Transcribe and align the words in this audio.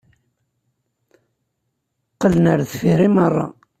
Qqlen 2.13 2.45
ar 2.51 2.59
deffir 2.65 2.99
i 3.07 3.09
meṛṛa. 3.15 3.47